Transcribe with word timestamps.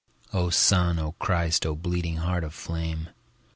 O 0.33 0.49
Sun, 0.49 0.97
O 0.97 1.11
Christ, 1.19 1.63
O 1.63 1.75
bleeding 1.75 2.17
Heart 2.17 2.43
of 2.43 2.55
flame! 2.55 3.09